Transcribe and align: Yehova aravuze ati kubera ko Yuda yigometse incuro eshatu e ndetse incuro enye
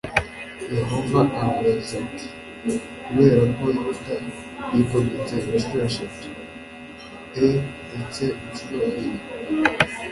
Yehova 0.77 1.21
aravuze 1.41 1.91
ati 2.05 2.27
kubera 3.05 3.41
ko 3.57 3.65
Yuda 3.77 4.15
yigometse 4.73 5.35
incuro 5.55 5.83
eshatu 5.89 6.27
e 7.45 7.47
ndetse 7.93 8.23
incuro 8.47 8.79
enye 8.99 9.19